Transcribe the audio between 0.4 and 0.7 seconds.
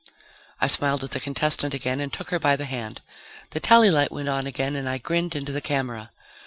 I